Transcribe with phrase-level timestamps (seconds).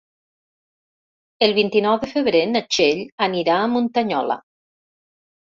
[1.47, 4.41] El vint-i-nou de febrer na Txell anirà a Muntanyola.